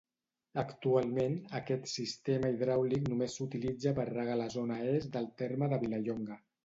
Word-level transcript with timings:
Actualment 0.61 1.35
aquest 1.59 1.85
sistema 1.91 2.51
hidràulic 2.55 3.05
només 3.13 3.35
s'utilitza 3.41 3.93
per 4.01 4.07
regar 4.13 4.39
la 4.41 4.49
zona 4.55 4.79
est 4.95 5.11
del 5.19 5.29
terme 5.43 5.69
de 5.75 5.81
Vilallonga. 5.85 6.41